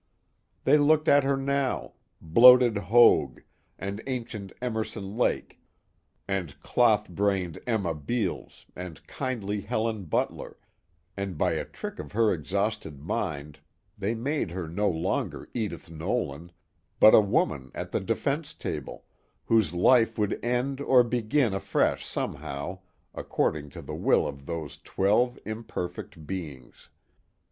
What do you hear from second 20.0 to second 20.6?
would